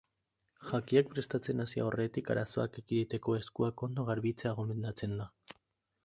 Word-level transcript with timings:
Jakiak 0.67 1.09
prestatzen 1.09 1.59
hasi 1.65 1.83
aurretik 1.83 2.31
arazoak 2.35 2.79
ekiditeko 2.83 3.35
eskuak 3.41 3.83
ondo 3.89 4.05
garbitzea 4.09 4.55
gomendatzen 4.61 5.13
da. 5.21 5.29